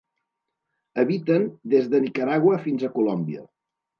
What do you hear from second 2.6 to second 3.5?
fins a Colòmbia.